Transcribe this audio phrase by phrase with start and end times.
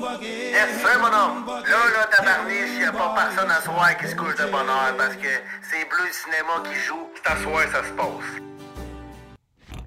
[0.00, 1.46] Yes, sir, mon homme.
[1.46, 5.14] Là, là, tabarniche, y a pas personne à soir qui se couche de bonheur parce
[5.16, 5.28] que
[5.60, 7.06] c'est Bleu Cinéma qui joue.
[7.16, 9.84] C'est à soir, ça se passe.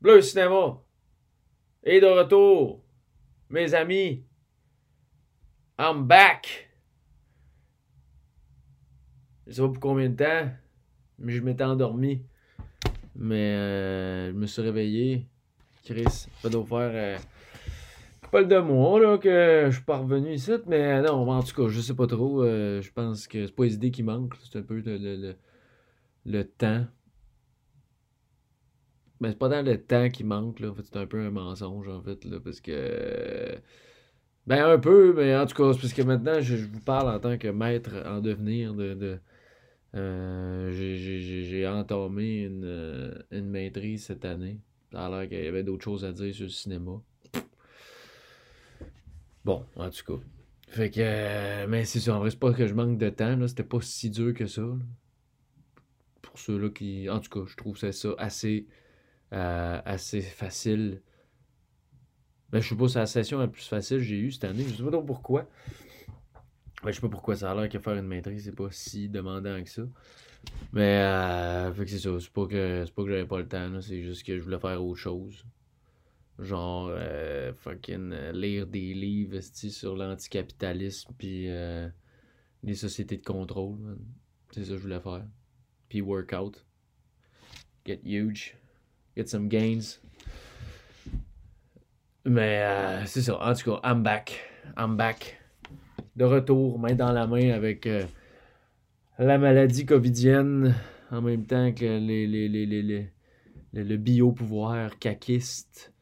[0.00, 0.78] Bleu Cinéma.
[1.82, 2.84] Et de retour,
[3.50, 4.24] mes amis.
[5.76, 6.70] I'm back.
[9.48, 10.50] Je sais pas pour combien de temps,
[11.18, 12.24] mais je m'étais endormi.
[13.16, 15.26] Mais euh, je me suis réveillé.
[15.84, 17.18] Chris, doit faire euh,
[18.34, 20.52] pas de mois là, que je suis pas revenu ici.
[20.66, 22.42] Mais non, en tout cas, je sais pas trop.
[22.42, 24.34] euh, je pense que c'est pas les idées qui manquent.
[24.42, 25.36] C'est un peu le, le, le-
[26.26, 26.86] le temps.
[29.20, 30.70] Mais c'est pas tant le temps qui manque, là.
[30.70, 33.56] En fait, c'est un peu un mensonge, en fait, là, parce que...
[34.46, 37.38] Ben, un peu, mais en tout cas, parce que maintenant, je, vous parle en tant
[37.38, 38.94] que maître en devenir de...
[38.94, 39.20] de
[39.96, 44.60] euh, j'ai- entamé une, euh, une maîtrise cette année.
[44.92, 47.02] Ça a l'air qu'il y avait d'autres choses à dire sur le cinéma.
[49.44, 50.24] Bon, en tout cas.
[50.68, 51.00] Fait que...
[51.00, 53.46] euh, mais c'est ça, en vrai, c'est pas que je manque de temps, là.
[53.46, 54.62] C'était pas si dur que ça.
[56.22, 57.08] Pour ceux-là qui...
[57.10, 58.66] En tout cas, je trouve ça, assez...
[59.32, 61.02] euh, assez facile.
[62.50, 64.64] Ben, je sais pas, c'est la session la plus facile que j'ai eue cette année.
[64.68, 65.46] Je sais pas trop pourquoi.
[66.82, 69.08] Ben, je sais pas pourquoi ça a l'air que faire une maîtrise, c'est pas si
[69.08, 69.82] demandant que ça.
[70.72, 72.10] Mais, euh, fait que c'est ça.
[72.20, 73.80] C'est pas que, c'est pas que j'avais pas le temps.
[73.80, 75.44] C'est juste que je voulais faire autre chose.
[76.38, 81.88] Genre, euh, fucking euh, lire des livres sur l'anticapitalisme puis euh,
[82.64, 83.98] les sociétés de contrôle.
[84.50, 85.24] C'est ça que je voulais faire.
[85.88, 86.64] Puis workout.
[87.86, 88.56] Get huge.
[89.16, 90.00] Get some gains.
[92.24, 93.38] Mais c'est ça.
[93.40, 94.40] En tout cas, I'm back.
[94.76, 95.40] I'm back.
[96.16, 97.88] De retour, main dans la main avec
[99.18, 100.74] la maladie covidienne
[101.10, 103.10] en même temps que les, les, les, les, les-
[103.72, 105.93] le, le bio-pouvoir caquiste.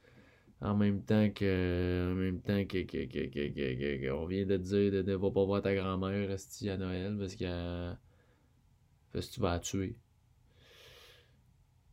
[0.62, 2.10] En même temps que.
[2.12, 2.82] En même temps que.
[2.84, 5.74] que, que, que, que- que- que- on vient de dire de ne pas voir ta
[5.74, 7.98] grand-mère à Noël parce qu'elle.
[9.12, 9.96] Parce que tu vas la tuer.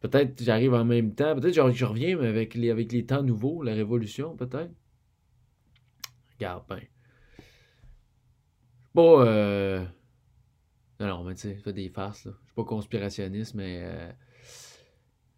[0.01, 1.35] Peut-être que j'arrive en même temps.
[1.35, 4.71] Peut-être que je, je reviens mais avec les, avec les temps nouveaux, la révolution, peut-être.
[6.37, 6.81] Regarde, ben.
[8.93, 9.25] Pas.
[9.25, 9.85] Euh...
[10.99, 12.33] Non, non, mais tu sais, fais des farces, là.
[12.41, 13.81] Je suis pas conspirationniste, mais.
[13.83, 14.11] euh,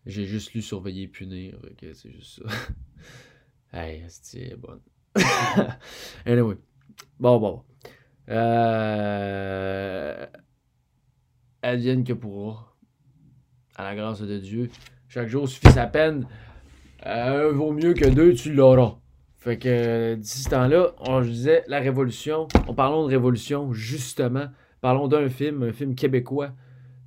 [0.06, 1.58] J'ai juste lu Surveiller et punir.
[1.78, 2.50] que c'est juste ça.
[3.74, 4.82] hey, c'est bonne.
[6.26, 6.56] anyway.
[7.20, 7.64] Bon, bon.
[8.30, 10.26] Euh...
[11.62, 12.76] Advienne que pourra.
[13.76, 14.70] À la grâce de Dieu.
[15.08, 16.28] Chaque jour suffit sa peine.
[17.06, 18.98] Euh, un vaut mieux que deux, tu l'auras.
[19.38, 22.48] Fait que d'ici ce temps-là, on je disais la révolution.
[22.68, 24.46] On parlons de révolution, justement.
[24.82, 26.52] Parlons d'un film, un film québécois,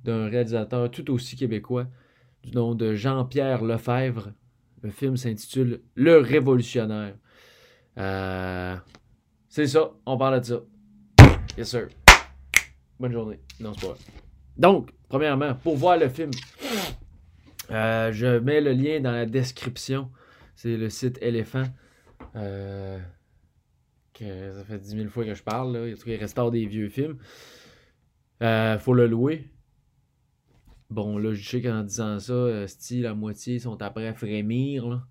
[0.03, 1.87] d'un réalisateur tout aussi québécois,
[2.45, 4.31] du nom de Jean-Pierre Lefebvre.
[4.81, 7.15] Le film s'intitule Le Révolutionnaire.
[7.97, 8.75] Euh,
[9.49, 10.59] c'est ça, on parle de ça.
[11.57, 11.87] Yes, sir.
[12.99, 13.39] Bonne journée.
[13.59, 13.99] Non, c'est pas vrai.
[14.57, 16.31] Donc, premièrement, pour voir le film,
[17.71, 20.11] euh, je mets le lien dans la description.
[20.55, 21.65] C'est le site Éléphant.
[22.35, 22.99] Euh,
[24.13, 25.75] que ça fait 10 000 fois que je parle.
[25.75, 25.87] Là.
[25.87, 27.17] Il restaure des vieux films.
[28.43, 29.49] Euh, faut le louer.
[30.89, 35.05] Bon, là, je sais qu'en disant ça, euh, style, la moitié sont après à frémir.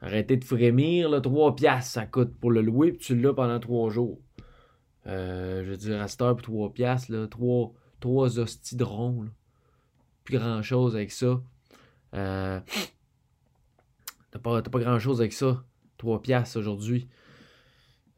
[0.00, 3.60] Arrêtez de frémir, là, 3 piastres ça coûte pour le louer, puis tu l'as pendant
[3.60, 4.18] 3 jours.
[5.06, 8.84] Euh, je veux dire, à cette heure, pour 3 piastres, là, 3, 3 hosties de
[8.84, 9.26] rond.
[10.24, 11.42] Plus grand chose avec ça.
[12.14, 12.60] Euh,
[14.30, 15.64] t'as pas, pas grand chose avec ça.
[15.98, 17.08] 3 piastres aujourd'hui.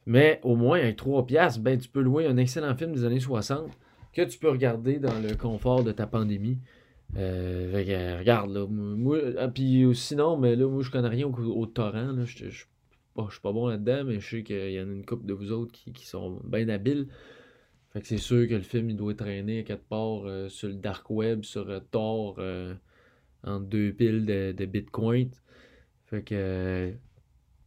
[0.07, 3.21] Mais au moins, avec 3 piastres, ben, tu peux louer un excellent film des années
[3.21, 3.71] 60
[4.13, 6.59] que tu peux regarder dans le confort de ta pandémie.
[7.17, 8.67] Euh, euh, regarde, là.
[8.69, 12.13] Moi, ah, puis sinon, mais là, moi, je connais rien au, torrent.
[12.13, 12.25] Là.
[12.25, 15.27] Je, je, suis pas bon là-dedans, mais je sais qu'il y en a une couple
[15.27, 17.09] de vous autres qui, qui sont bien habiles.
[17.93, 20.69] Fait que c'est sûr que le film, il doit traîner à quelque part euh, sur
[20.69, 21.81] le dark web, sur euh,
[22.39, 22.75] euh,
[23.45, 25.31] en deux piles de, de Bitcoin.
[26.07, 26.93] Fait que.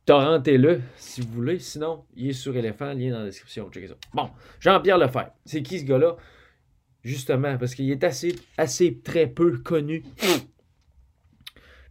[0.06, 1.60] Torrentez-le si vous voulez.
[1.60, 3.70] Sinon, il est sur Elephant, lien dans la description.
[4.14, 5.32] Bon, Jean-Pierre Lefebvre.
[5.46, 6.16] C'est qui ce gars-là?
[7.05, 10.03] Justement, parce qu'il est assez, très peu connu.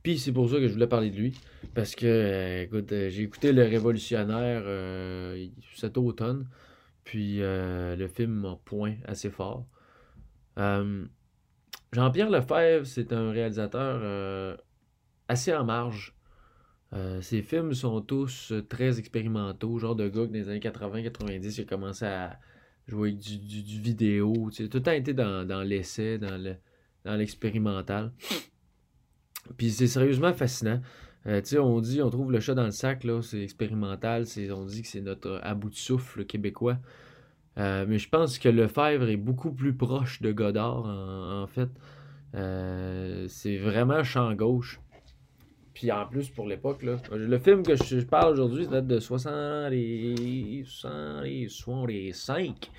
[0.03, 1.39] Puis c'est pour ça que je voulais parler de lui.
[1.73, 5.47] Parce que, euh, écoute, euh, j'ai écouté Le Révolutionnaire euh,
[5.77, 6.49] cet automne.
[7.05, 9.67] Puis le film m'a point assez fort.
[10.57, 14.59] Jean-Pierre Lefebvre, c'est un réalisateur
[15.29, 16.17] assez en marge.
[17.21, 21.61] Ses films sont tous très expérimentaux, genre de gars que dans les années 80-90, il
[21.61, 22.41] a commencé à
[22.87, 24.51] jouer avec du, du- vidéo.
[24.51, 26.57] tu sais, Tout temps été dans, dans l'essai, dans le-
[27.05, 28.13] dans l'expérimental.
[29.57, 30.81] Puis c'est sérieusement fascinant.
[31.27, 34.83] Euh, on dit, on trouve le chat dans le sac, là, c'est expérimental, on dit
[34.83, 36.79] que c'est notre à bout de souffle québécois.
[37.57, 41.69] Euh, mais je pense que Lefebvre est beaucoup plus proche de Godard, en, fait.
[42.35, 44.81] Euh, c'est vraiment champ gauche.
[45.75, 49.73] Puis en plus, pour l'époque, le film que je, parle aujourd'hui, date de 60
[51.49, 52.71] 65.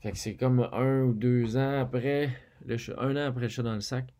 [0.00, 2.30] Fait que c'est comme un ou deux ans après,
[2.66, 4.12] le un an après le chat dans le sac.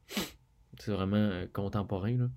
[0.78, 2.28] C'est vraiment contemporain, là.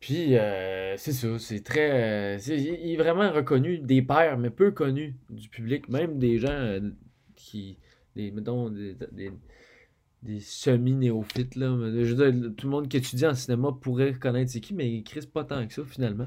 [0.00, 2.36] Puis, euh, c'est ça, c'est très.
[2.36, 6.50] Euh, il est vraiment reconnu des pères, mais peu connu du public, même des gens
[6.50, 6.80] euh,
[7.36, 7.78] qui.
[8.14, 8.96] Mettons, des,
[10.40, 11.68] semi-néophytes, là.
[12.56, 15.44] Tout le monde qui étudie en cinéma pourrait connaître c'est qui, mais il crisse pas
[15.44, 16.26] tant que ça, finalement.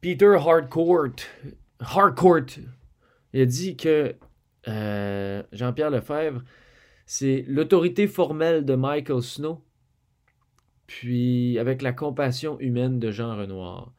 [0.00, 1.16] Peter Hardcourt,
[1.78, 2.58] Hardcourt,
[3.32, 4.14] il a dit que
[4.66, 6.42] Jean-Pierre Lefebvre,
[7.06, 9.62] c'est l'autorité formelle de Michael Snow
[10.90, 13.92] puis avec la compassion humaine de Jean Renoir.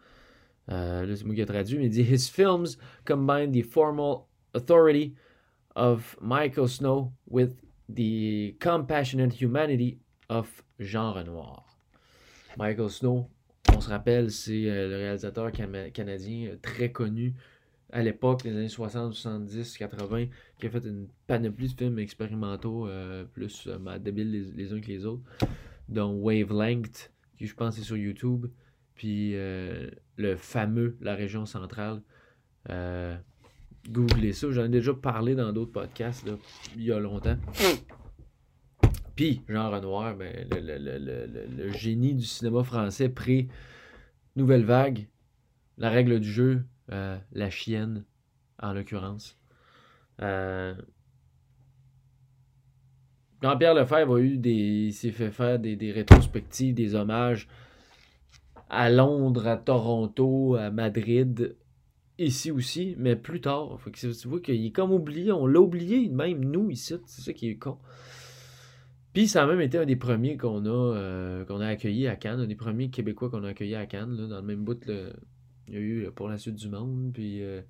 [0.69, 2.67] Euh, là, c'est moi qui traduit, mais il dit His films
[3.05, 5.15] combine the formal authority
[5.77, 7.55] of Michael Snow with
[7.93, 9.99] the compassionate humanity
[10.29, 11.65] of Jean Renoir.
[12.57, 13.29] Michael Snow,
[13.73, 17.33] on se rappelle, c'est euh, le réalisateur canadien euh, très connu
[17.93, 20.27] à l'époque, les années 60, 70, 80,
[20.57, 22.87] qui a fait une panoplie de films expérimentaux
[23.33, 23.67] plus
[23.99, 25.23] débiles les, uns que les autres
[25.89, 28.47] dont Wavelength, qui je pense est sur YouTube,
[28.95, 32.01] puis euh, le fameux La région centrale.
[33.87, 36.29] Euh, googlez ça, j'en ai déjà parlé dans d'autres podcasts
[36.75, 37.37] il y a longtemps.
[39.15, 45.07] Puis Jean Renoir, ben, le, génie du cinéma français pré-Nouvelle Vague,
[45.77, 48.05] la règle du jeu, euh, la chienne
[48.59, 49.37] en l'occurrence.
[53.41, 54.91] Jean-Pierre Lefebvre a eu des.
[54.91, 57.47] s'est fait faire des, rétrospectives, des hommages
[58.69, 61.55] à Londres, à Toronto, à Madrid,
[62.25, 63.79] ici aussi, mais plus tard.
[63.81, 67.21] Fait que tu vois qu'il est comme oublié, on l'a oublié, même nous ici, c'est
[67.21, 67.77] ça qui est con.
[69.13, 72.39] Puis ça a même été un des premiers qu'on a, euh, a accueilli à Cannes,
[72.39, 74.79] un des premiers Québécois qu'on a accueilli à Cannes, dans le même bout.
[75.67, 77.61] il y a eu Pour la suite du monde, puis euh,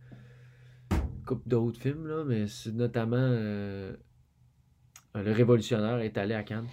[1.26, 3.96] couple d'autres films, là, mais c'est notamment euh,
[5.16, 6.68] euh, le révolutionnaire est allé à Cannes.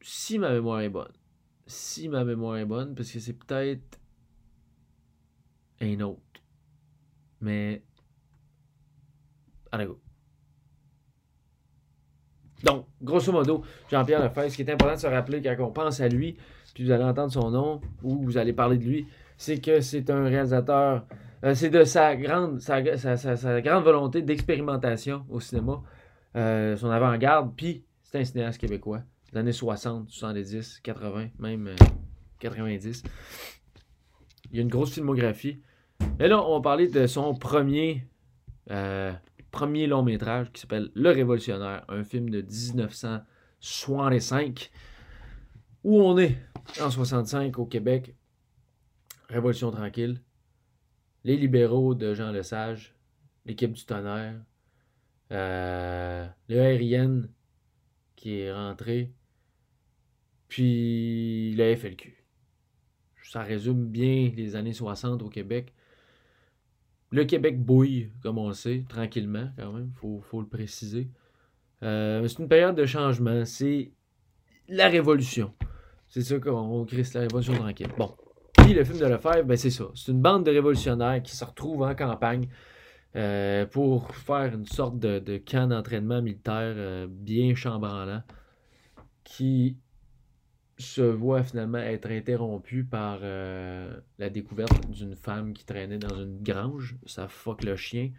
[0.00, 1.12] Si ma mémoire est bonne,
[1.66, 3.99] si ma mémoire est bonne, parce que c'est peut-être
[5.80, 6.20] un autre.
[7.40, 7.82] Mais.
[9.72, 10.00] Allez, go.
[12.64, 16.00] Donc, grosso modo, Jean-Pierre Lefebvre, ce qui est important de se rappeler quand on pense
[16.00, 16.36] à lui,
[16.74, 19.06] puis vous allez entendre son nom, ou vous allez parler de lui,
[19.38, 21.06] c'est que c'est un réalisateur.
[21.42, 25.82] Euh, c'est de sa grande, sa grande volonté d'expérimentation au cinéma.
[26.36, 29.02] Euh, son avant-garde, puis c'est un cinéaste québécois,
[29.32, 31.70] des années 60, 70, 80, même
[32.38, 33.02] 90.
[33.04, 33.08] Euh,
[34.50, 35.60] Il y a une grosse filmographie.
[36.18, 38.06] Et là, on va parler de son premier,
[38.70, 39.12] euh,
[39.50, 44.70] premier long métrage qui s'appelle Le Révolutionnaire, un film de 1965,
[45.82, 46.36] où on est
[46.80, 48.14] en 65 au Québec.
[49.28, 50.20] Révolution tranquille.
[51.24, 52.94] Les libéraux de Jean Lesage,
[53.46, 54.40] l'équipe du tonnerre,
[55.32, 57.22] euh, le aérien
[58.16, 59.12] qui est rentré,
[60.48, 62.24] puis le FLQ.
[63.22, 65.72] Ça résume bien les années 60 au Québec.
[67.10, 71.08] Le Québec bouille, comme on le sait, tranquillement quand même, il faut, le préciser.
[71.82, 73.90] Euh, c'est une période de changement, c'est
[74.68, 75.52] la révolution.
[76.08, 77.88] C'est ça qu'on crée, la révolution tranquille.
[77.98, 78.14] Bon.
[78.58, 79.86] Puis le film de Lefebvre, ben c'est ça.
[79.94, 82.48] C'est une bande de révolutionnaires qui se retrouvent en campagne
[83.16, 88.22] euh, pour faire une sorte de, camp d'entraînement militaire euh, bien chambranlant
[89.24, 89.76] qui
[90.80, 96.42] se voit finalement être interrompu par euh, la découverte d'une femme qui traînait dans une
[96.42, 96.96] grange.
[97.06, 98.10] Ça fuck le chien.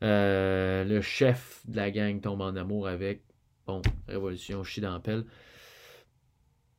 [0.00, 3.22] le chef de la gang tombe en amour avec.
[3.66, 5.24] Bon, révolution, chie pelle.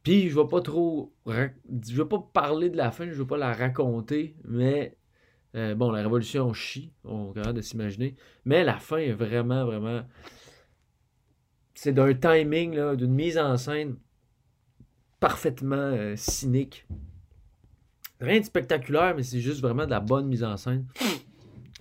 [0.03, 1.13] Puis je vais pas trop.
[1.25, 4.97] Je vais pas parler de la fin, je vais pas la raconter, mais
[5.55, 8.15] euh, bon, la révolution chie, on capable de s'imaginer.
[8.45, 10.01] Mais la fin est vraiment, vraiment.
[11.73, 13.95] C'est d'un timing, d'une mise en scène
[15.23, 16.85] parfaitement euh, cynique.
[18.19, 20.85] Rien de spectaculaire, mais c'est juste vraiment de la bonne mise en scène.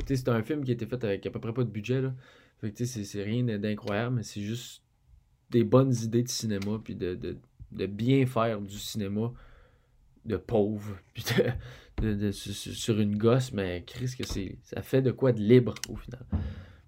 [0.07, 2.03] c'est un film qui a été fait avec à peu près pas de budget.
[2.73, 4.83] C'est rien d'incroyable, mais c'est juste
[5.51, 7.19] des bonnes idées de cinéma, puis de,
[7.73, 9.33] de bien faire du cinéma
[10.25, 11.25] de pauvre, puis
[12.33, 16.25] sur une gosse, mais Chris, que ça fait de quoi de libre au final.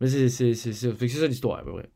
[0.01, 1.91] Mais c'est, ça l'histoire, à peu près.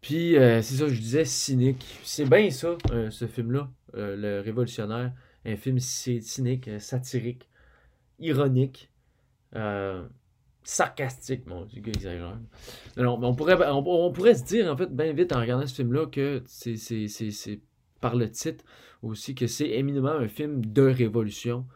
[0.00, 1.84] Puis, euh, c'est ça, je disais cynique.
[2.04, 5.12] C'est bien ça, euh, ce film-là, euh, Le Révolutionnaire.
[5.44, 7.48] Un film cynique, satirique,
[8.18, 8.90] ironique,
[10.62, 11.46] sarcastique.
[11.46, 12.38] Mon Dieu, exagère.
[12.98, 15.74] Non, mais on pourrait, on, pourrait se dire, en fait, bien vite en regardant ce
[15.74, 17.60] film-là, que c'est
[18.02, 18.64] par le titre
[19.02, 21.66] aussi, que c'est éminemment un film de révolution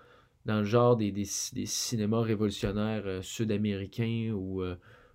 [0.45, 4.63] dans le genre des, des, cinémas révolutionnaires sud-américains ou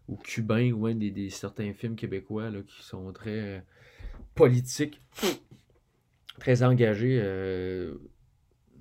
[0.09, 3.59] ou cubains ou même des, certains films québécois là, qui sont très euh,
[4.33, 5.01] politiques,
[6.39, 7.93] très engagés euh,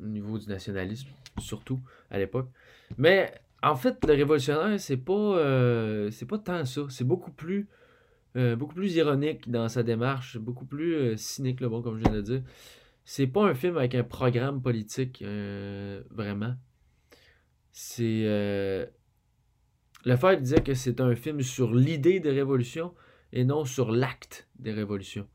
[0.02, 1.08] au niveau du nationalisme,
[1.38, 1.80] surtout
[2.10, 2.48] à l'époque.
[2.96, 3.30] Mais
[3.62, 6.82] en fait, le révolutionnaire, c'est pas euh, pas tant ça.
[6.88, 7.68] C'est beaucoup plus
[8.56, 12.42] beaucoup plus ironique dans sa démarche, beaucoup plus cynique, bon, comme je viens de dire.
[13.04, 15.24] C'est pas un film avec un programme politique,
[16.12, 16.54] vraiment.
[17.72, 18.88] C'est
[20.04, 22.94] Lefebvre disait que c'est un film sur l'idée des révolutions
[23.32, 25.26] et non sur l'acte des révolutions.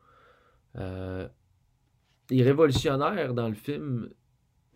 [0.77, 1.27] Euh,
[2.29, 4.09] les révolutionnaires dans le film,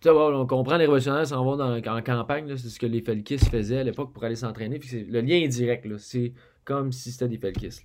[0.05, 3.83] on comprend les révolutionnaires s'en vont en campagne, c'est ce que les Felkis faisaient à
[3.83, 4.79] l'époque pour aller s'entraîner.
[4.91, 6.33] Le lien est direct, c'est
[6.65, 7.81] comme si c'était des Felkis,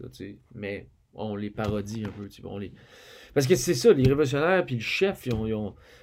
[0.55, 2.29] mais on les parodie un peu.
[2.45, 2.73] On les...
[3.35, 5.33] Parce que c'est ça, les révolutionnaires puis le chef, ils,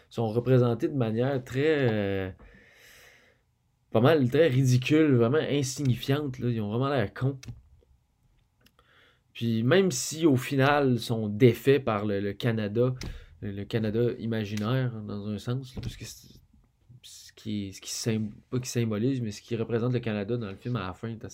[0.09, 1.89] sont représentés de manière très.
[1.91, 2.29] Euh,
[3.91, 6.39] pas mal très ridicule, vraiment insignifiante.
[6.39, 6.49] Là.
[6.49, 7.37] Ils ont vraiment l'air cons.
[9.33, 12.93] Puis même si au final ils sont défaits par le, Canada,
[13.41, 18.19] le Canada imaginaire dans un sens, parce que ce qui, ce qui,
[18.49, 21.09] pas qui symbolise, mais ce qui représente le Canada dans le film à la fin
[21.09, 21.25] est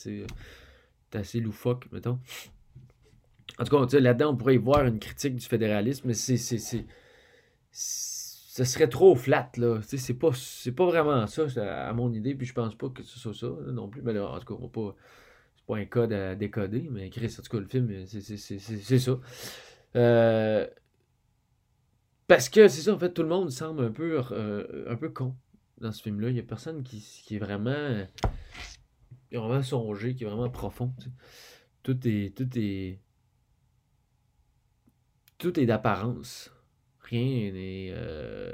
[1.15, 2.19] assez loufoque, mettons.
[3.57, 6.85] En tout cas, là-dedans, on pourrait y voir une critique du fédéralisme, mais c'est
[8.55, 9.81] ce serait trop flat, là.
[9.81, 10.29] C'est pas,
[10.77, 11.43] pas vraiment ça,
[11.89, 14.01] à mon idée, puis je pense pas que ce soit ça non plus.
[14.01, 14.95] Mais en tout cas, pas.
[15.57, 19.19] C'est pas un code à décoder, mais Chris, en tout cas, le film, c'est ça.
[19.97, 20.67] Euh,
[22.27, 25.09] parce que c'est ça, en fait, tout le monde semble un peu, euh, un peu
[25.09, 25.35] con
[25.81, 26.29] dans ce film-là.
[26.29, 28.07] Il y a personne qui, qui est vraiment.
[29.27, 30.93] Qui est vraiment songé, qui est vraiment profond.
[31.83, 32.37] Tout est.
[32.37, 33.01] Tout est.
[35.39, 36.54] Tout est d'apparence.
[37.09, 38.51] Rien n'est euh,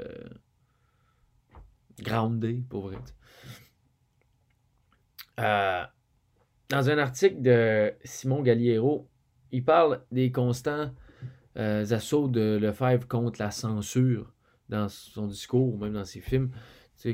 [2.00, 2.98] groundé, pour vrai.
[5.40, 5.82] Euh,
[6.68, 9.08] dans un article de Simon Galliero,
[9.52, 10.90] il parle des constants
[11.56, 14.34] euh, assauts de Lefebvre contre la censure
[14.68, 16.50] dans son discours ou même dans ses films.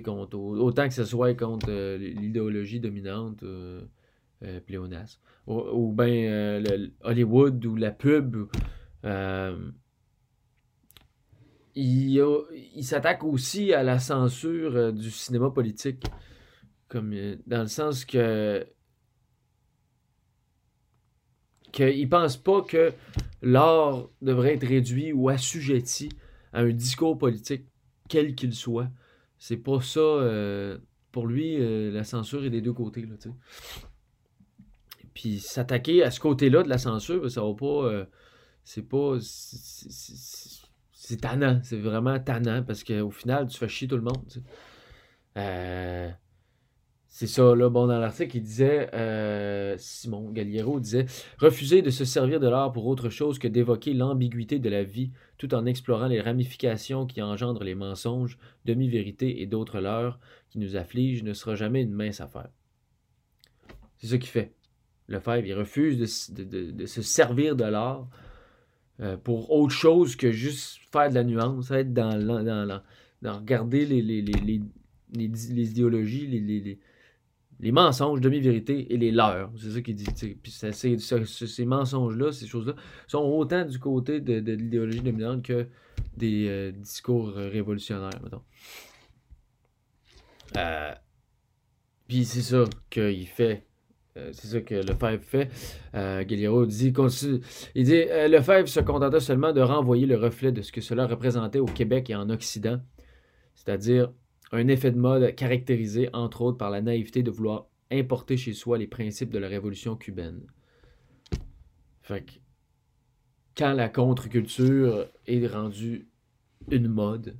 [0.04, 3.42] Contre, autant que ce soit contre l'idéologie dominante
[4.66, 5.18] pléonasme.
[5.46, 6.62] Ou, bien
[7.00, 8.50] Hollywood ou la pub
[11.78, 16.04] il, s'attaque aussi à la censure euh, du cinéma politique.
[16.88, 18.66] Comme, euh, dans le sens que
[21.70, 22.92] qu'il pense pas que
[23.42, 26.08] l'art devrait être réduit ou assujetti
[26.52, 27.66] à un discours politique,
[28.08, 28.88] quel qu'il soit.
[29.38, 30.00] C'est pas ça.
[30.00, 30.78] Euh,
[31.12, 31.58] pour lui,
[31.92, 33.02] la censure est des deux côtés.
[33.02, 33.16] Là,
[35.14, 38.06] Puis s'attaquer à ce côté-là de la censure, ça va pas.
[38.64, 39.18] c'est pas
[41.08, 41.58] c'est tannant.
[41.62, 44.44] C'est vraiment tannant parce qu'au final, tu fais chier tout le monde.
[45.38, 46.10] Euh,
[47.06, 51.06] c'est ça, là, bon, dans l'article, il disait, euh, Simon Galliero disait,
[51.38, 55.10] refuser de se servir de l'art pour autre chose que d'évoquer l'ambiguïté de la vie,
[55.38, 60.76] tout en explorant les ramifications qui engendrent les mensonges, demi-vérités et d'autres leurres qui nous
[60.76, 62.50] affligent, ne sera jamais une mince affaire.
[63.96, 64.52] C'est ce qu'il fait.
[65.08, 68.06] Lefebvre, il refuse de se servir de l'art
[69.00, 72.82] euh, pour autre chose que juste faire de la nuance, être dans, dans,
[73.22, 74.62] dans, regarder les, les, les,
[75.14, 76.26] les idéologies,
[77.60, 79.52] les, mensonges, demi-vérités et les leurs.
[79.56, 80.36] C'est ça qu'il dit.
[80.42, 82.74] Puis ces mensonges-là, ces choses-là,
[83.06, 85.68] sont autant du côté de, l'idéologie dominante que
[86.16, 88.42] des euh, discours révolutionnaires, mettons.
[90.56, 90.92] Euh,
[92.08, 93.67] puis c'est ça qu'il fait
[94.16, 95.50] euh, c'est ça que Lefebvre fait.
[95.94, 96.92] Euh, dit,
[97.74, 101.06] il dit euh, Lefebvre se contenta seulement de renvoyer le reflet de ce que cela
[101.06, 102.80] représentait au Québec et en Occident,
[103.54, 104.12] c'est-à-dire
[104.52, 108.78] un effet de mode caractérisé entre autres par la naïveté de vouloir importer chez soi
[108.78, 110.40] les principes de la révolution cubaine.
[112.02, 112.32] Fait que,
[113.56, 116.08] quand la contre-culture est rendue
[116.70, 117.36] une mode,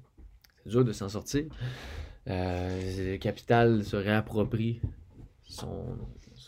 [0.63, 1.45] c'est dur de s'en sortir.
[2.29, 4.81] Euh, le capital se réapproprie
[5.45, 5.97] son,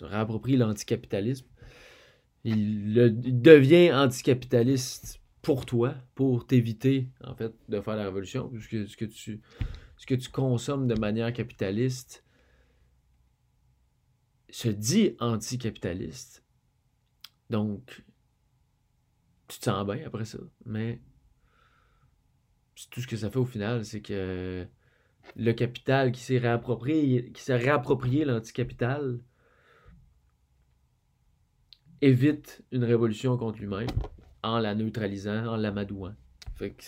[0.00, 1.46] se réapproprie l'anticapitalisme.
[2.44, 2.94] Il,
[3.42, 8.48] devient anticapitaliste pour toi, pour t'éviter, en fait, de faire la révolution.
[8.48, 12.24] Puisque ce que tu, consommes de manière capitaliste
[14.48, 16.44] se dit anticapitaliste.
[17.50, 18.02] Donc,
[19.48, 20.38] tu te sens bien après ça.
[20.64, 21.00] Mais
[22.90, 24.66] tout ce que ça fait au final, c'est que
[25.36, 29.20] le capital qui s'est réapproprié, qui s'est réapproprié l'anticapital
[32.02, 33.88] évite une révolution contre lui-même
[34.42, 36.14] en la neutralisant, en l'amadouant.
[36.54, 36.82] Fait que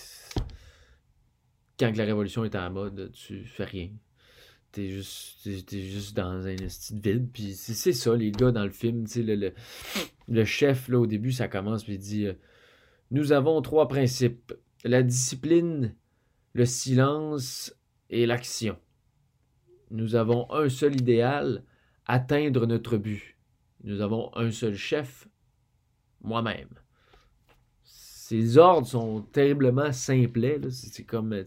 [1.79, 3.91] quand la révolution est en mode, tu fais rien.
[4.71, 7.29] T'es juste, juste dans un style vide.
[7.33, 9.05] Puis c'est ça, les gars, dans le film.
[9.17, 9.53] Le, le,
[10.29, 12.33] le, chef, là, au début, ça commence, puis il dit euh,
[13.11, 14.55] Nous avons trois principes
[14.85, 15.95] la discipline,
[16.55, 17.75] le silence
[18.11, 18.79] et l'action.
[19.91, 21.65] Nous avons un seul idéal
[22.07, 23.37] atteindre notre but.
[23.85, 25.29] Nous avons un seul chef
[26.21, 26.69] moi-même
[28.33, 30.59] ces ordres sont terriblement simplets.
[30.71, 31.39] C'est comme,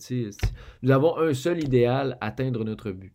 [0.83, 3.11] nous avons un seul idéal, atteindre notre but.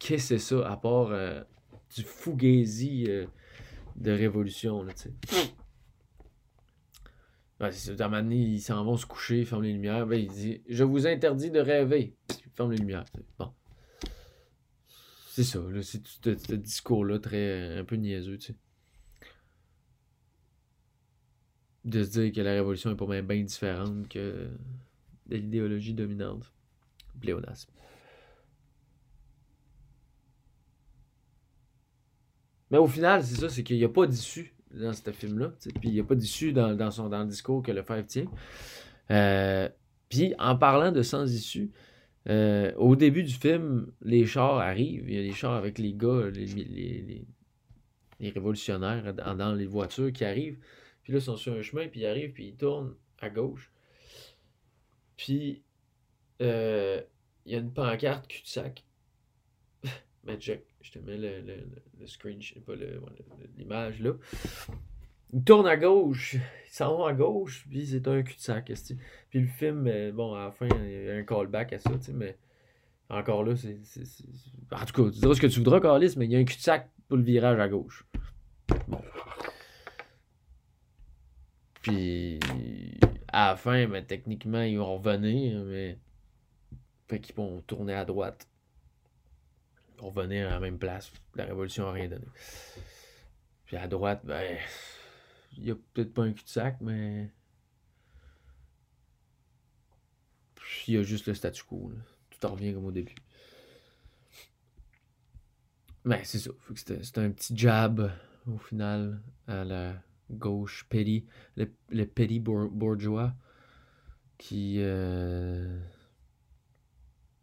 [0.00, 1.40] Qu'est-ce que c'est ça, à part euh,
[1.94, 3.26] du fougazi euh,
[3.94, 5.08] de révolution, là, tu
[7.70, 10.04] ça, ils s'en vont se coucher, ferment les lumières.
[10.04, 12.16] Ben, il dit Je vous interdis de rêver.
[12.56, 13.04] Ferme les lumières.
[13.38, 13.52] Bon.
[15.34, 18.54] C'est ça, c'est tout ce, discours-là, très un peu niaiseux, tu sais.
[21.84, 24.48] de se dire que la révolution est pour moi bien différente que
[25.26, 26.52] de l'idéologie dominante.
[27.20, 27.72] Pléonasme.
[32.70, 35.52] Mais au final, c'est ça, c'est qu'il n'y a pas d'issue dans ce film-là.
[35.80, 38.26] Puis il n'y a pas d'issue dans, son, dans le discours que le Fèvre tient.
[39.10, 39.68] Euh,
[40.08, 41.72] puis en parlant de sans issue,
[42.28, 45.08] euh, au début du film, les chars arrivent.
[45.08, 47.26] Il y a des chars avec les gars, les,
[48.20, 50.58] révolutionnaires dans les voitures qui arrivent.
[51.02, 53.70] Puis là, ils sont sur un chemin, puis ils arrivent, puis ils tournent à gauche.
[55.16, 55.62] Puis,
[56.40, 57.02] euh,
[57.44, 58.84] il y a une pancarte cul-de-sac.
[60.38, 62.72] Check, je te mets le screen, je sais pas,
[63.58, 64.14] l'image là.
[65.34, 66.36] Ils tournent à gauche,
[66.74, 68.72] ils s'en vont à gauche, puis c'est un cul-de-sac.
[69.30, 71.90] Puis le film, euh, bon, à la fin, il y a un callback à ça,
[71.90, 72.36] tu sais, mais
[73.08, 73.78] encore là, c'est.
[74.72, 76.44] En tout cas, tu diras ce que tu voudras, Carlis, mais il y a un
[76.44, 78.04] cul-de-sac pour le virage à gauche.
[78.88, 79.00] Bon.
[81.80, 82.40] Puis
[83.28, 85.96] à la fin, ben, techniquement, ils vont revenir, mais.
[87.06, 88.48] Fait qu'ils vont tourner à droite.
[89.94, 91.12] Ils vont revenir à la même place.
[91.36, 92.26] La révolution n'a rien donné.
[93.64, 94.58] Puis à droite, ben.
[95.56, 97.30] Il n'y a peut-être pas un cul-de-sac, mais.
[100.86, 101.92] Il y a juste le statu quo.
[102.30, 103.14] Tout en revient comme au début.
[106.04, 106.50] Mais c'est ça.
[106.74, 108.10] C'était un petit jab
[108.46, 113.34] au final à la gauche petit, le, le petit bourgeois
[114.38, 115.80] qui, euh,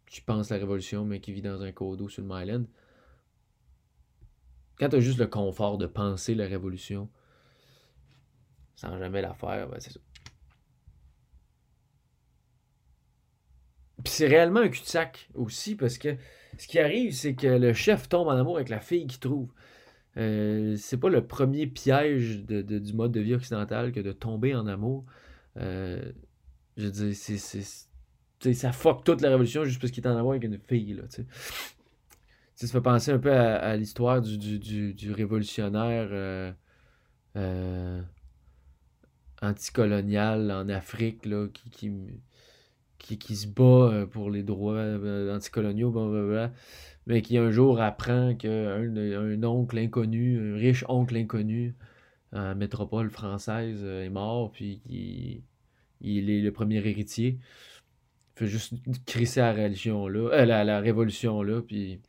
[0.06, 2.64] qui pense la révolution, mais qui vit dans un codo sur le Myland.
[4.78, 7.08] Quand tu as juste le confort de penser la révolution
[8.76, 10.00] sans jamais la faire, ben c'est ça.
[14.04, 16.16] Puis c'est réellement un cul-de-sac aussi, parce que
[16.58, 19.52] ce qui arrive, c'est que le chef tombe en amour avec la fille qu'il trouve.
[20.16, 24.66] Euh, c'est pas le premier piège du mode de vie occidental que de tomber en
[24.66, 25.04] amour.
[25.56, 26.12] Euh,
[26.76, 30.32] je veux dire, c'est, ça fuck toute la révolution juste parce qu'il est en amour
[30.32, 30.94] avec une fille.
[30.94, 36.08] Là, ça fait penser un peu à, l'histoire du, du, révolutionnaire
[37.36, 38.02] euh,
[39.42, 41.92] anticolonial en Afrique là, qui, qui,
[42.98, 44.82] qui, qui, se bat pour les droits
[45.30, 45.90] anticoloniaux.
[45.90, 46.52] Blablabla
[47.06, 51.74] mais qui un jour apprend qu'un un oncle inconnu, un riche oncle inconnu
[52.32, 55.42] en métropole française euh, est mort, puis il,
[56.00, 57.38] il est le premier héritier.
[58.36, 58.74] Il fait juste
[59.04, 62.00] crisser la religion là, euh, la, la, révolution là, puis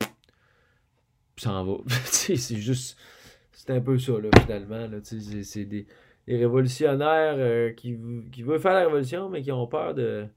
[1.37, 1.77] s'en va.
[2.05, 2.97] c'est juste.
[3.51, 4.87] C'est un peu ça, là, finalement.
[4.87, 5.85] Là, c'est des,
[6.27, 7.97] des révolutionnaires euh, qui,
[8.31, 10.27] qui veulent faire la révolution, mais qui ont peur de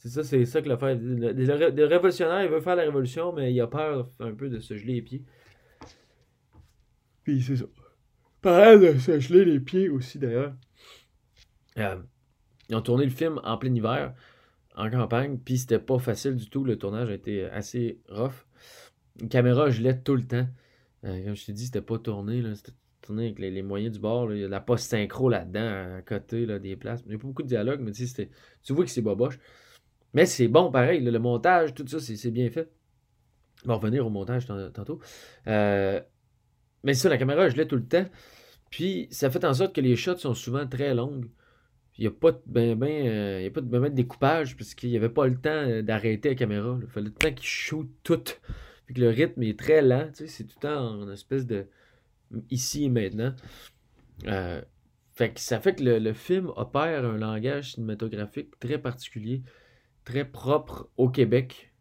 [0.00, 0.96] c'est ça, c'est ça que l'affaire.
[0.98, 4.74] Le, révolutionnaire, il veut faire la révolution, mais il a peur un peu de se
[4.74, 5.24] geler les pieds.
[7.22, 7.66] Puis c'est ça.
[8.40, 10.54] Pareil de se geler les pieds aussi, d'ailleurs.
[11.76, 11.96] Euh,
[12.70, 14.14] ils ont tourné le film en plein hiver,
[14.74, 16.64] en campagne, puis c'était pas facile du tout.
[16.64, 18.46] Le tournage a été assez rough.
[19.20, 20.48] Une caméra gelait tout le temps.
[21.04, 22.42] Euh, comme je t'ai dit, c'était pas tourné.
[22.54, 22.72] C'était
[23.18, 24.32] avec les, moyens du bord.
[24.32, 27.02] Il y a de la post synchro là-dedans, à côté des places.
[27.06, 29.38] Il n'y a pas beaucoup de dialogue, mais tu vois que c'est boboche.
[30.14, 32.68] Mais c'est bon pareil, le, montage, tout ça, c'est bien fait.
[33.64, 35.00] On va revenir au montage tantôt.
[35.46, 36.00] Euh,
[36.82, 38.06] mais ça, la caméra, je l'ai tout le temps.
[38.70, 41.26] Puis ça fait en sorte que les shots sont souvent très longues.
[41.98, 43.92] Il n'y a pas de ben, ben, euh, il y a pas de, ben, ben
[43.92, 46.78] découpage parce qu'il n'y avait pas le temps euh, d'arrêter la caméra.
[46.80, 48.22] Il fallait le temps qu'il shoot tout.
[48.86, 50.08] Puis que le rythme est très lent.
[50.14, 51.66] c'est tout le temps en espèce de
[52.50, 53.34] ici et maintenant.
[54.24, 54.66] fait
[55.14, 59.42] Fait que ça fait que le, le film opère un langage cinématographique très particulier,
[60.04, 61.72] très propre au Québec.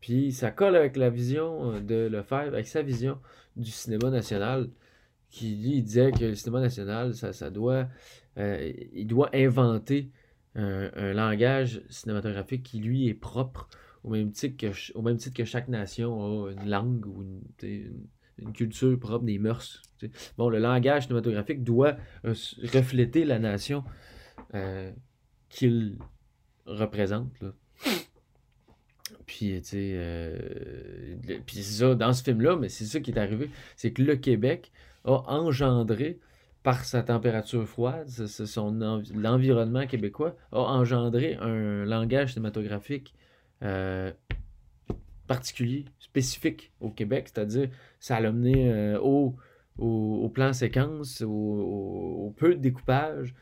[0.00, 3.18] Puis ça colle avec la vision euh, de Lefebvre, avec sa vision
[3.56, 4.70] du cinéma national,
[5.28, 7.88] qui lui disait que le cinéma national, ça, ça doit,
[8.38, 10.10] euh, il doit inventer
[10.54, 13.68] un, un langage cinématographique qui lui est propre,
[14.04, 17.42] au même titre que, même titre que chaque nation a une langue ou une-
[18.40, 19.82] une culture propre, des mœurs.
[20.36, 22.34] Bon, le langage cinématographique doit euh,
[22.72, 23.84] refléter la nation
[24.54, 24.92] euh,
[25.48, 25.96] qu'il
[26.66, 27.32] représente.
[27.40, 27.52] Là.
[29.26, 33.50] Puis, tu sais, euh, puis ça, dans ce film-là, mais c'est ça qui est arrivé,
[33.76, 34.70] c'est que le Québec
[35.04, 36.18] a engendré,
[36.62, 43.14] par sa température froide, son envi- l'environnement québécois, a engendré un langage cinématographique
[43.62, 44.12] euh,
[45.28, 47.68] particulier, spécifique au Québec, c'est-à-dire
[48.00, 53.34] ça l'a mené euh, au, plan séquence, au, peu de découpage.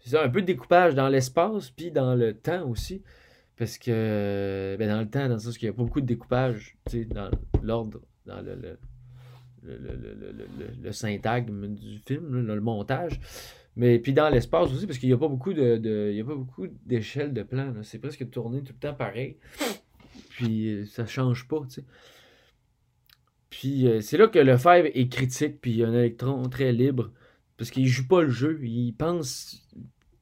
[0.00, 3.02] C'est un peu de découpage dans l'espace, puis dans le temps aussi.
[3.56, 6.06] Parce que, ben dans le temps, dans le sens qu'il n'y a pas beaucoup de
[6.06, 6.76] découpage,
[7.10, 7.30] dans
[7.62, 8.78] l'ordre, dans le,
[9.64, 13.20] le, syntagme du film, là, le montage.
[13.78, 17.42] Mais puis dans l'espace aussi, parce qu'il n'y a pas beaucoup de, de- il de
[17.42, 17.72] plan.
[17.72, 17.82] là.
[17.82, 19.36] C'est presque tourné tout le temps pareil.
[20.38, 21.84] Puis euh, ça change pas, tu sais.
[23.50, 26.70] Puis euh, c'est là que Lefebvre est critique, puis il y a un électron très
[26.70, 27.10] libre.
[27.56, 29.66] Parce qu'il joue pas le jeu, il pense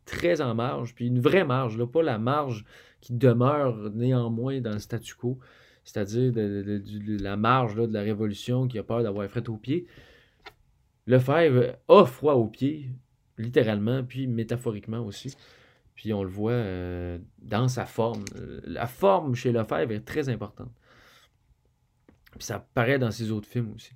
[0.07, 2.65] très en marge, puis une vraie marge, là, pas la marge
[3.03, 5.39] qui demeure néanmoins dans le statu quo,
[5.85, 9.87] c'est-à-dire de, la marge là, de la révolution qui a peur d'avoir fret aux pieds.
[11.07, 12.89] Lefebvre a froid aux pieds,
[13.37, 15.37] littéralement, puis métaphoriquement aussi.
[15.97, 18.25] Puis on le voit euh, dans sa forme.
[18.37, 20.73] Euh, La forme chez Lefebvre est très importante.
[22.33, 23.93] Puis ça paraît dans ses autres films aussi.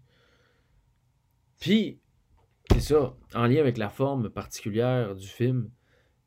[1.61, 2.01] Puis,
[2.73, 5.71] c'est ça, en lien avec la forme particulière du film,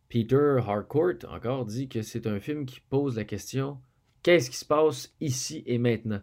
[0.09, 3.81] Peter Harcourt encore dit que c'est un film qui pose la question
[4.21, 6.21] qu'est-ce qui se passe ici et maintenant?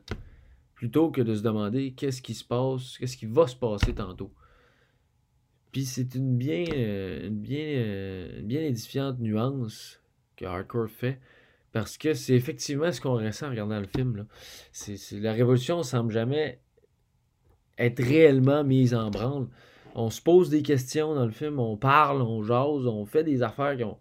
[0.75, 4.33] Plutôt que de se demander qu'est-ce qui se passe, qu'est-ce qui va se passer tantôt?
[5.73, 10.01] Puis c'est une bien, euh, une bien, euh, une bien édifiante nuance
[10.37, 11.21] que Harcourt fait
[11.73, 14.17] parce que c'est effectivement ce qu'on ressent en regardant le film.
[14.17, 14.25] Là.
[15.13, 16.61] La révolution semble jamais
[17.79, 19.47] être réellement mise en branle.
[19.95, 23.43] On se pose des questions dans le film, on parle, on jase, on fait des
[23.43, 23.99] affaires qui ont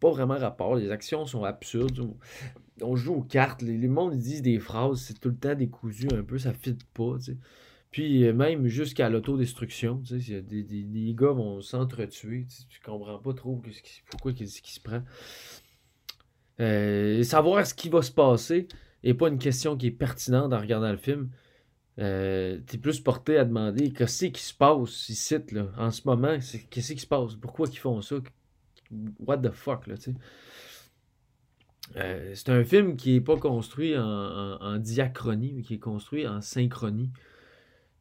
[0.00, 0.76] pas vraiment rapport.
[0.76, 2.14] Les actions sont absurdes.
[2.82, 3.62] On, joue aux cartes.
[3.62, 6.76] Les, les mondes disent des phrases, c'est tout le temps décousu un peu, ça fit
[6.92, 7.16] pas.
[7.96, 12.46] Puis euh, même jusqu'à l'autodestruction, tu sais, a des, des, des gars vont s'entretuer.
[12.68, 13.62] Tu, comprends pas trop
[14.10, 15.02] pourquoi qu'est-ce qui se prend.
[16.60, 18.68] Euh, savoir ce qui va se passer
[19.02, 21.30] n'est pas une question qui est pertinente en regardant le film.
[21.98, 26.36] Euh, t'es plus porté à demander qu'est-ce qui se passe ici, là, en ce moment,
[26.68, 28.16] qu'est-ce qui se passe, pourquoi ils font ça,
[29.20, 30.14] what the fuck, là, tu sais.
[31.96, 36.42] Euh, c'est un film qui est pas construit en diachronie, mais qui est construit en
[36.42, 37.10] synchronie.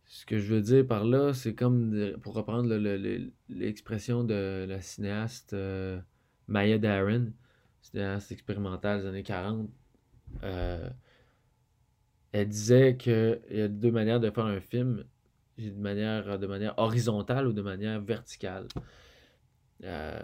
[0.07, 4.23] Ce que je veux dire par là, c'est comme, de- pour reprendre le- le- l'expression
[4.23, 5.99] de la cinéaste euh,
[6.47, 7.33] Maya Deren,
[7.81, 9.69] cinéaste expérimentale des années 40,
[10.43, 10.89] euh,
[12.31, 15.05] elle disait qu'il y a deux manières de faire un film,
[15.57, 18.67] de manière, de manière horizontale ou de manière verticale.
[19.83, 20.21] Euh,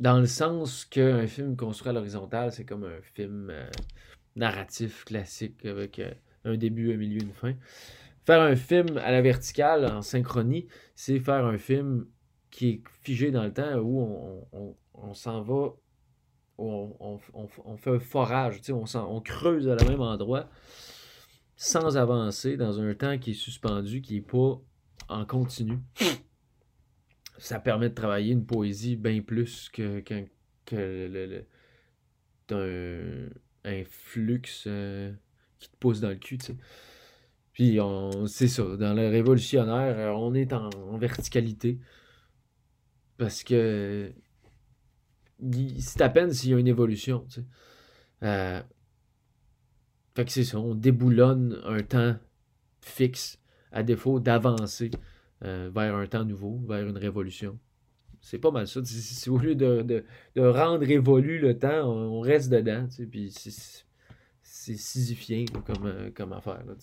[0.00, 3.66] dans le sens qu'un film construit à l'horizontale, c'est comme un film euh,
[4.36, 6.10] narratif classique avec euh,
[6.44, 7.54] un début, un milieu, une fin.
[8.26, 12.06] Faire un film à la verticale, en synchronie, c'est faire un film
[12.50, 15.74] qui est figé dans le temps où on, on- on s'en va,
[16.56, 20.48] où on, on- fait un forage, on, creuse à le même endroit
[21.56, 24.60] sans avancer dans un temps qui est suspendu, qui n'est pas
[25.08, 25.78] en continu.
[27.38, 30.24] Ça permet de travailler une poésie bien plus que, que,
[33.64, 35.12] un, flux euh,
[35.58, 36.56] qui te pousse dans le cul, tu sais.
[37.54, 41.78] Puis on, c'est ça, dans le révolutionnaire, euh, on est en, verticalité.
[43.16, 44.12] Parce que
[45.78, 47.46] c'est à peine s'il y a une évolution, tu sais.
[48.24, 48.60] Euh,
[50.16, 52.16] fait que c'est ça, on déboulonne un temps
[52.80, 53.38] fixe
[53.70, 54.90] à défaut d'avancer
[55.44, 57.58] euh, vers un temps nouveau, vers une révolution.
[58.20, 58.80] C'est pas mal ça.
[58.84, 60.04] C'est- au lieu de,
[60.36, 63.84] rendre évolué le temps, on, reste dedans, tu sais,
[64.44, 66.74] c'est, sisyphien comme, euh, comme affaire, là.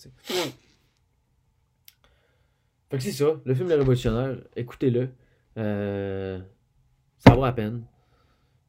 [2.90, 5.08] Fait que c'est ça, le film Le Révolutionnaire, écoutez-le.
[5.56, 6.38] Euh,
[7.18, 7.84] ça vaut la peine.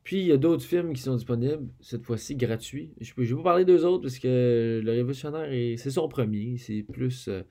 [0.03, 2.93] Puis il y a d'autres films qui sont disponibles, cette fois-ci gratuits.
[3.01, 6.57] Je ne vais pas parler d'eux autres parce que Le Révolutionnaire, est- c'est son premier.
[6.57, 7.43] C'est plus euh,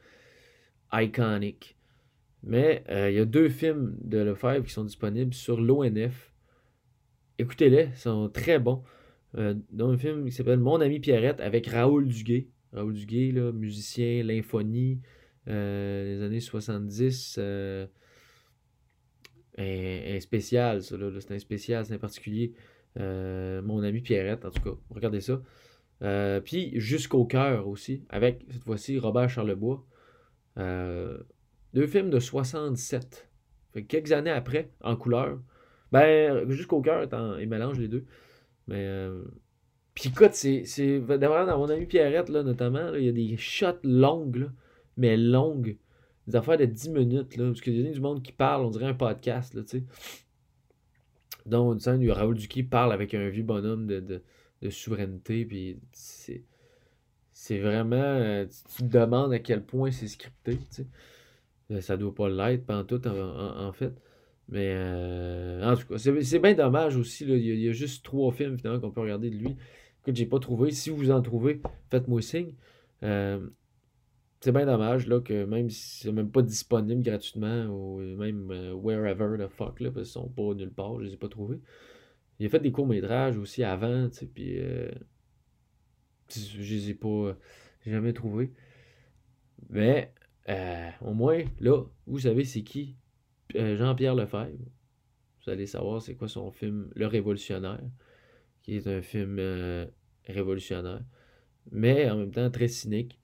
[0.93, 1.77] iconique.
[2.43, 6.33] Mais il y a deux films de Lefebvre qui sont disponibles sur l'ONF.
[7.39, 8.83] Écoutez-les, ils sont très bons.
[9.39, 12.49] Euh, dans un film qui s'appelle Mon ami Pierrette avec Raoul Duguay.
[12.73, 15.01] Raoul Duguay, là, musicien, l'infonie,
[15.49, 17.37] euh, des années 70.
[17.39, 17.87] Euh,
[19.59, 22.53] un, spécial, ça, là, c'est un spécial, c'est un particulier.
[22.97, 24.77] Mon ami Pierrette, en tout cas.
[24.91, 25.41] Regardez ça.
[26.45, 29.87] puis Jusqu'au cœur aussi, avec cette fois-ci Robert Charlebois.
[30.57, 33.31] deux films de 67.
[33.73, 35.41] Fait quelques années après, en couleur.
[35.91, 37.09] Ben, Jusqu'au cœur,
[37.41, 38.05] il mélange les deux.
[38.69, 38.85] Mais.
[38.87, 39.23] Euh...
[39.95, 41.01] Puis écoute, c'est.
[41.01, 44.47] D'abord, dans mon ami Pierrette, là, notamment, il y a des shots longues, là,
[44.97, 45.77] mais longues.
[46.27, 47.47] Des affaires de 10 minutes, là.
[47.47, 49.85] Parce qu'il y a du monde qui parle, on dirait un podcast, là, tu sais.
[51.47, 54.23] Donc, il y a Raoul Duquet parle avec un vieux bonhomme de,
[54.63, 56.45] de, souveraineté, puis c'est.
[57.33, 57.97] C'est vraiment.
[57.97, 58.47] Euh,
[58.77, 60.87] tu, te demandes à quel point c'est scripté, tu sais.
[61.73, 63.93] Euh, ça doit pas l'être, en tout, en fait.
[64.53, 67.25] Mais euh, en tout cas, c'est bien dommage aussi.
[67.25, 67.37] Là.
[67.37, 69.57] Il, y a, juste trois films finalement qu'on peut regarder de lui.
[70.05, 70.73] que j'ai pas trouvé.
[70.73, 72.53] Si vous en trouvez, faites-moi signe.
[73.03, 73.49] Euh,
[74.41, 78.75] c'est bien dommage là, que même si c'est même pas disponible gratuitement ou même euh,
[78.75, 81.61] wherever the fuck, là, parce qu'ils sont pas nulle part, je les ai pas trouvés.
[82.39, 84.59] Il a fait des courts-métrages aussi avant, puis
[86.29, 87.39] je les ai pas
[87.87, 88.53] jamais trouvés.
[89.71, 90.13] Mais
[91.01, 92.97] au moins, là, vous savez c'est qui
[93.55, 94.59] Jean-Pierre Lefebvre.
[95.45, 97.81] Vous allez savoir c'est quoi son film Le Révolutionnaire,
[98.63, 99.87] qui est un film euh,
[100.27, 101.03] révolutionnaire,
[101.71, 103.19] mais en même temps très cynique.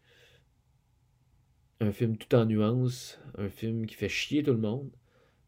[1.81, 4.91] Un film tout en nuances, un film qui fait chier tout le monde,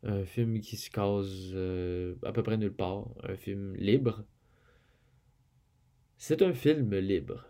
[0.05, 4.25] un film qui se cause euh, à peu près nulle part, un film libre.
[6.19, 7.47] C'est un film libre.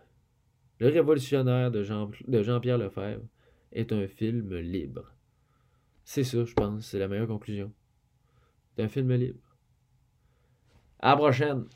[0.78, 3.26] Le Révolutionnaire de Jean-Pierre Lefebvre
[3.72, 5.14] est un film libre.
[6.12, 6.86] C'est ça, je pense.
[6.86, 7.72] C'est la meilleure conclusion.
[8.74, 9.38] C'est un film libre.
[10.98, 11.66] À la prochaine!